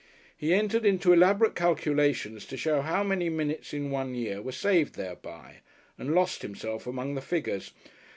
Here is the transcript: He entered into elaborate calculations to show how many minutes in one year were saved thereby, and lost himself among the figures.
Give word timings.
He 0.35 0.51
entered 0.51 0.83
into 0.83 1.13
elaborate 1.13 1.53
calculations 1.53 2.47
to 2.47 2.57
show 2.57 2.81
how 2.81 3.03
many 3.03 3.29
minutes 3.29 3.71
in 3.71 3.91
one 3.91 4.15
year 4.15 4.41
were 4.41 4.51
saved 4.51 4.95
thereby, 4.95 5.57
and 5.95 6.15
lost 6.15 6.41
himself 6.41 6.87
among 6.87 7.13
the 7.13 7.21
figures. 7.21 7.71